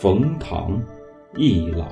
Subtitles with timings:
[0.00, 0.82] 冯唐，
[1.36, 1.84] 易老。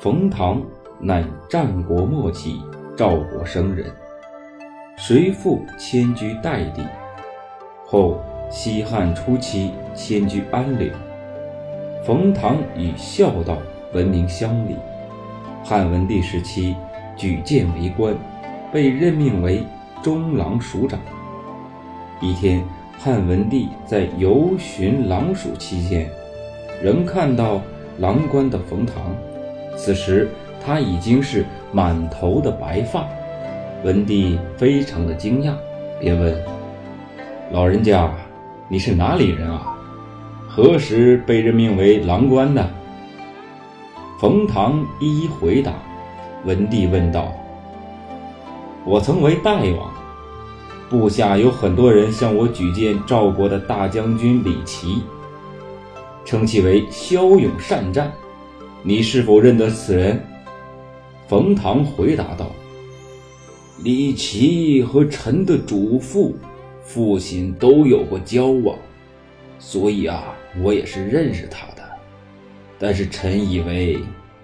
[0.00, 0.60] 冯唐
[0.98, 2.60] 乃战国末期
[2.96, 3.86] 赵国生人，
[4.98, 6.84] 随父迁居代地，
[7.86, 8.18] 后
[8.50, 10.92] 西汉初期迁居安陵。
[12.04, 13.56] 冯唐以孝道
[13.94, 14.74] 闻名乡里。
[15.62, 16.74] 汉文帝时期
[17.16, 18.12] 举荐为官，
[18.72, 19.64] 被任命为
[20.02, 20.98] 中郎署长。
[22.20, 22.60] 一天，
[22.98, 26.10] 汉文帝在游巡郎署期间，
[26.82, 27.60] 仍看到
[27.98, 29.14] 郎官的冯唐。
[29.76, 30.28] 此时
[30.64, 33.06] 他已经是满头的白发，
[33.84, 35.52] 文帝非常的惊讶，
[35.98, 36.34] 便问
[37.52, 38.12] ：“老人家，
[38.68, 39.76] 你是哪里人啊？
[40.48, 42.68] 何时被任命为郎官的？”
[44.20, 45.72] 冯唐一一回答。
[46.44, 47.32] 文帝问道
[48.84, 49.90] ：“我曾为代王。”
[50.90, 55.02] 部下有很多人向我举荐赵国的大将军李琦，
[56.30, 58.12] 称其为骁勇善战。
[58.84, 60.24] 你是否认得此人？
[61.26, 62.52] 冯唐回答道
[63.82, 66.36] ：“李琦和臣的祖父、
[66.84, 68.78] 父亲都有过交往，
[69.58, 70.22] 所以啊，
[70.62, 71.82] 我也是认识他的。
[72.78, 73.98] 但是臣以为，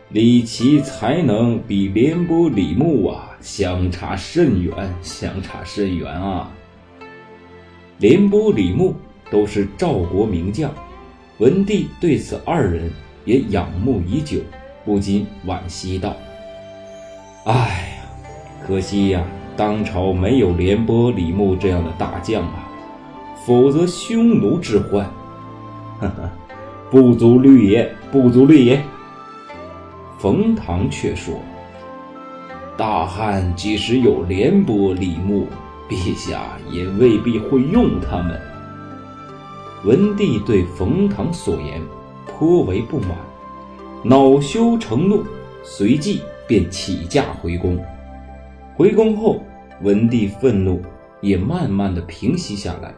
[0.09, 6.53] 李琦才能比廉颇、李牧啊。”相差甚远，相差甚远啊！
[7.99, 8.93] 廉颇、李牧
[9.31, 10.75] 都是赵国名将，
[11.39, 12.91] 文帝对此二人
[13.27, 14.39] 也仰慕已久，
[14.87, 16.17] 不禁惋惜道
[17.45, 18.09] ：“哎呀，
[18.67, 19.23] 可惜呀，
[19.55, 22.67] 当朝没有廉颇、李牧这样的大将啊，
[23.45, 25.05] 否则匈奴之患，
[26.01, 26.31] 呵呵，
[26.91, 28.83] 不足虑也，不足虑也。”
[30.19, 31.35] 冯唐却说。
[32.79, 35.47] 大汉即使有廉颇、李牧，
[35.89, 38.39] 陛下也未必会用他们。
[39.87, 41.81] 文帝对冯唐所言
[42.27, 43.11] 颇为不满，
[44.03, 45.23] 恼羞成怒，
[45.63, 47.79] 随即便起驾回宫。
[48.75, 49.41] 回宫后，
[49.83, 50.83] 文帝愤怒
[51.21, 52.93] 也慢慢的平息下来。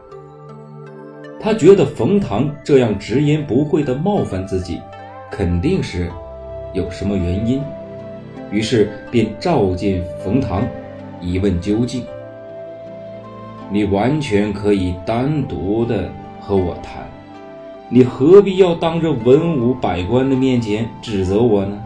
[1.39, 4.81] 他觉得冯唐这样直言不讳的冒犯自己，
[5.29, 6.09] 肯定是
[6.73, 7.61] 有什么原因。
[8.51, 10.67] 于是便召见冯唐，
[11.21, 12.03] 一问究竟。
[13.71, 16.11] 你完全可以单独的
[16.49, 17.07] 和我谈，
[17.89, 21.79] 你何必要当着文武百官的面前指责我呢？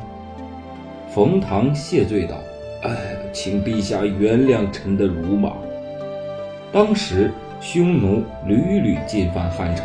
[1.13, 2.37] 冯唐谢罪道
[2.81, 2.95] ：“哎，
[3.33, 5.57] 请陛下原谅臣的鲁莽。
[6.71, 7.29] 当时
[7.59, 9.83] 匈奴屡屡进犯汉朝，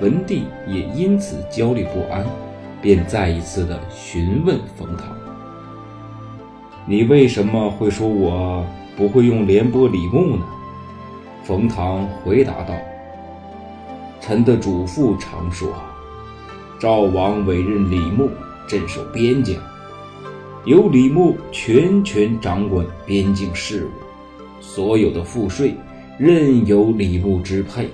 [0.00, 2.24] 文帝也因此焦虑不安，
[2.80, 5.08] 便再一次的询问冯唐。”
[6.86, 8.64] 你为什么会说我
[8.96, 10.44] 不会用廉颇、李牧呢？
[11.42, 12.76] 冯唐回答道
[14.26, 15.68] ：“臣的祖父常说，
[16.80, 18.30] 赵王委任李牧
[18.66, 19.54] 镇守边疆，
[20.64, 23.90] 由李牧全权掌管边境事务，
[24.62, 25.74] 所有的赋税
[26.16, 27.86] 任由李牧支配，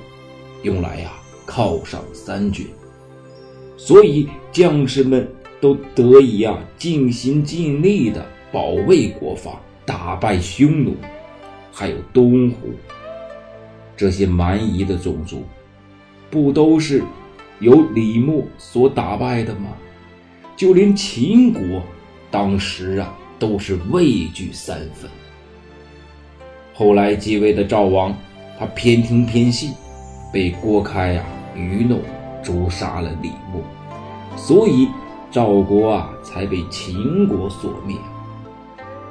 [0.62, 1.10] 用来呀
[1.48, 2.64] 犒赏三军，
[3.76, 5.28] 所以将士们
[5.60, 9.54] 都得以呀尽心尽力的。”保卫国防，
[9.84, 10.94] 打败匈奴，
[11.72, 12.68] 还有东胡
[13.96, 15.44] 这些蛮夷的种族，
[16.30, 17.02] 不都是
[17.58, 19.70] 由李牧所打败的吗？
[20.56, 21.82] 就连秦国
[22.30, 25.10] 当时啊，都是畏惧三分。
[26.74, 28.14] 后来继位的赵王，
[28.58, 29.72] 他偏听偏信，
[30.32, 31.24] 被郭开啊
[31.54, 32.00] 愚弄，
[32.42, 33.62] 诛杀了李牧，
[34.36, 34.88] 所以
[35.30, 37.96] 赵国啊才被秦国所灭。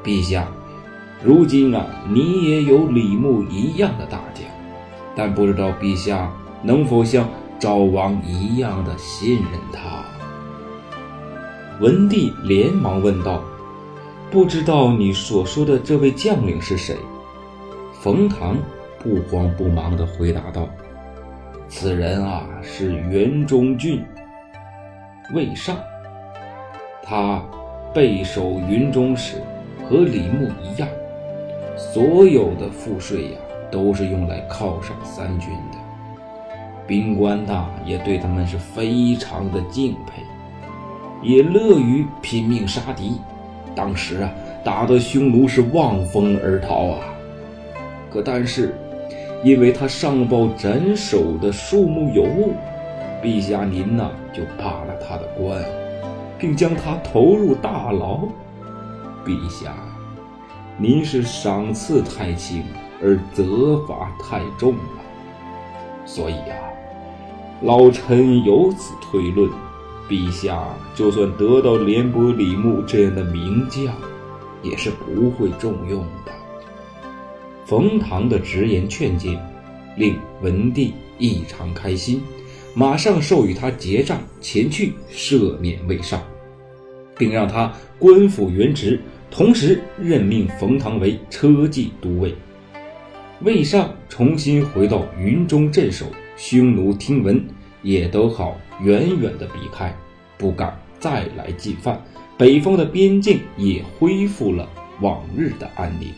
[0.03, 0.47] 陛下，
[1.24, 4.46] 如今啊，你也有李牧一样的大将，
[5.16, 6.31] 但不知道陛下
[6.62, 7.28] 能否像
[7.59, 10.03] 赵王一样的信任他？
[11.80, 13.44] 文帝连忙问道
[14.31, 16.96] ：“不知道你所说的这位将领是谁？”
[18.02, 18.58] 冯唐
[19.00, 20.68] 不慌不忙地回答道
[21.68, 24.03] ：“此人啊，是元忠郡
[25.34, 25.75] 魏尚，
[27.04, 27.44] 他
[27.94, 29.42] 备守云中时。”
[29.89, 30.88] 和李牧一样，
[31.75, 33.38] 所有的赋税呀，
[33.72, 35.79] 都是用来犒赏三军的。
[36.89, 40.24] 兵官呐也对他们是非常的敬佩，
[41.21, 43.21] 也乐于拼命杀敌。
[43.75, 44.31] 当时啊，
[44.63, 46.97] 打得匈奴是望风而逃啊。
[48.09, 48.75] 可但是，
[49.44, 52.53] 因为他上报斩首的数目有误，
[53.21, 55.63] 陛下您呐就罢了他的官，
[56.39, 58.21] 并将他投入大牢。
[59.24, 59.75] 陛下，
[60.75, 62.63] 您是赏赐太轻
[63.00, 65.03] 而责罚太重了，
[66.10, 66.58] 所以呀，
[67.62, 69.48] 老臣由此推论，
[70.10, 73.94] 陛下就算得到廉颇、李牧这样的名将，
[74.64, 76.32] 也是不会重用的。
[77.64, 79.40] 冯唐的直言劝谏，
[79.96, 82.20] 令文帝异常开心，
[82.74, 86.20] 马上授予他结账前去赦免魏尚，
[87.20, 92.34] 并让他官复原职，同时任命冯唐为车骑都尉。
[93.41, 96.06] 魏尚重新回到云中镇守。
[96.36, 97.41] 匈奴听闻，
[97.81, 99.94] 也都好远远的避开，
[100.38, 102.01] 不敢再来进犯。
[102.38, 104.68] 北方的边境也恢复了
[105.01, 106.13] 往日的安宁。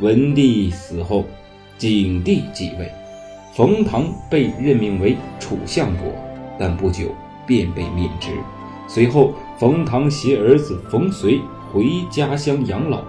[0.00, 1.24] 文帝死后，
[1.76, 2.92] 景帝继位，
[3.54, 6.12] 冯唐被任命为楚相国，
[6.58, 7.14] 但不久
[7.46, 8.30] 便被免职。
[8.88, 11.40] 随后，冯唐携儿子冯随
[11.72, 13.04] 回家乡养老，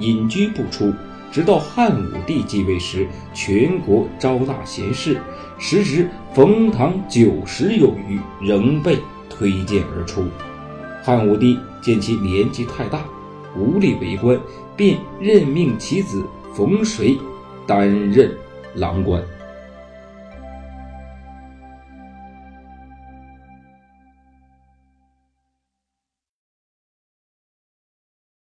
[0.00, 0.92] 隐居不出。
[1.34, 5.20] 直到汉武帝继位时，全国招纳贤士，
[5.58, 8.96] 时值冯唐九十有余，仍被
[9.28, 10.28] 推荐而出。
[11.02, 13.04] 汉武帝见其年纪太大，
[13.56, 14.38] 无力为官，
[14.76, 16.22] 便任命其子
[16.54, 17.18] 冯谁
[17.66, 18.30] 担任
[18.76, 19.20] 郎官。